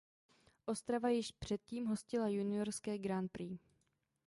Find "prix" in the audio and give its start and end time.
3.31-3.59